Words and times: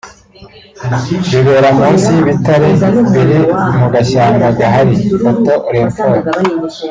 Bibera 1.29 1.69
munsi 1.77 2.07
y’ibitare 2.15 2.69
biri 3.11 3.39
mu 3.79 3.87
gashyamba 3.93 4.45
gahari/photo 4.59 5.51
Orinfor 5.67 6.13